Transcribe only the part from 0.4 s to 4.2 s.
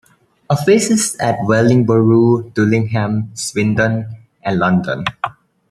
Offices at Wellingborough, Dullingham, Swindon